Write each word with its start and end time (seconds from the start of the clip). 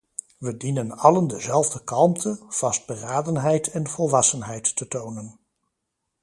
We 0.39 0.55
dienen 0.57 0.93
allen 0.97 1.27
dezelfde 1.27 1.83
kalmte, 1.83 2.39
vastberadenheid 2.59 3.67
en 3.75 3.87
volwassenheid 3.87 4.75
te 4.75 4.87
tonen. 4.87 5.39